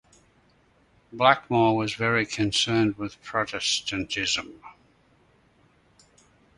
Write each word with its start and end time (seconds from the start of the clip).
Blackmore 1.13 1.77
was 1.77 1.93
very 1.93 2.25
concerned 2.25 2.97
with 2.97 3.21
Protestantism. 3.21 4.59